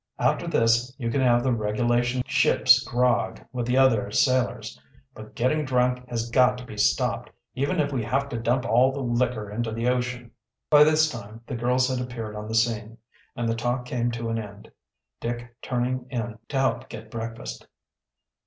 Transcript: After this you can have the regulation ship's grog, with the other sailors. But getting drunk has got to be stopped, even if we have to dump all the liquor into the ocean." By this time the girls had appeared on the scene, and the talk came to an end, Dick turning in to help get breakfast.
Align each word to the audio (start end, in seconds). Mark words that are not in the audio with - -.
After 0.17 0.47
this 0.47 0.95
you 0.97 1.11
can 1.11 1.21
have 1.21 1.43
the 1.43 1.53
regulation 1.53 2.23
ship's 2.25 2.83
grog, 2.83 3.39
with 3.53 3.67
the 3.67 3.77
other 3.77 4.09
sailors. 4.09 4.81
But 5.13 5.35
getting 5.35 5.63
drunk 5.63 6.09
has 6.09 6.31
got 6.31 6.57
to 6.57 6.65
be 6.65 6.75
stopped, 6.75 7.29
even 7.53 7.79
if 7.79 7.91
we 7.93 8.01
have 8.03 8.27
to 8.29 8.39
dump 8.39 8.65
all 8.65 8.91
the 8.91 8.99
liquor 8.99 9.51
into 9.51 9.71
the 9.71 9.87
ocean." 9.87 10.31
By 10.71 10.85
this 10.85 11.07
time 11.07 11.41
the 11.45 11.53
girls 11.55 11.87
had 11.87 12.01
appeared 12.03 12.35
on 12.35 12.47
the 12.47 12.55
scene, 12.55 12.97
and 13.35 13.47
the 13.47 13.53
talk 13.53 13.85
came 13.85 14.09
to 14.13 14.29
an 14.29 14.39
end, 14.39 14.71
Dick 15.19 15.55
turning 15.61 16.07
in 16.09 16.39
to 16.47 16.57
help 16.57 16.89
get 16.89 17.11
breakfast. 17.11 17.67